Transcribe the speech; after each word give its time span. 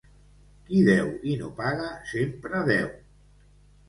Qui 0.69 0.79
deu 0.85 1.11
i 1.31 1.35
no 1.41 1.49
paga, 1.59 1.89
sempre 2.13 2.63
deu. 2.71 2.89